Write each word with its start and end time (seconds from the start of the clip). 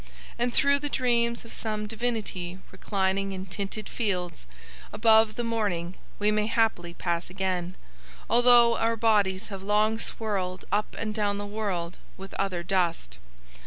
_And 0.39 0.51
through 0.51 0.79
the 0.79 0.89
dreams 0.89 1.45
of 1.45 1.53
some 1.53 1.85
divinity 1.85 2.57
reclining 2.71 3.33
in 3.33 3.45
tinted 3.45 3.87
fields 3.87 4.47
above 4.91 5.35
the 5.35 5.43
morning 5.43 5.93
we 6.17 6.31
may 6.31 6.47
haply 6.47 6.95
pass 6.95 7.29
again, 7.29 7.75
although 8.27 8.75
our 8.77 8.95
bodies 8.95 9.49
have 9.49 9.61
long 9.61 9.99
swirled 9.99 10.65
up 10.71 10.95
and 10.97 11.13
down 11.13 11.37
the 11.37 11.45
world 11.45 11.99
with 12.17 12.33
other 12.39 12.63
dust. 12.63 13.19